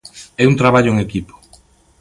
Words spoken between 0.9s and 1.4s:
en equipo.